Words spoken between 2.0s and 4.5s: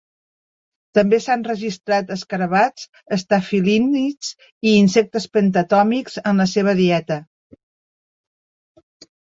escarabats estafilínids